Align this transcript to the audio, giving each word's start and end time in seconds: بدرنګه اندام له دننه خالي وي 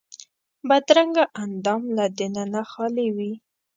بدرنګه 0.69 1.23
اندام 1.43 1.81
له 1.97 2.05
دننه 2.17 2.61
خالي 2.71 3.07
وي 3.15 3.33